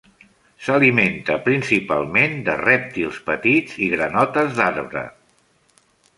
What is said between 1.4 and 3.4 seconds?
principalment de rèptils